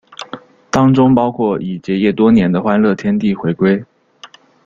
[0.71, 3.85] 当中包括已结业多年的欢乐天地回归。